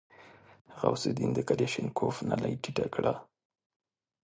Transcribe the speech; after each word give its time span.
غوث 0.79 1.03
الدين 1.09 1.31
د 1.35 1.39
کلاشينکوف 1.47 2.15
نلۍ 2.29 2.53
ټيټه 2.63 2.85
کړه. 2.95 3.13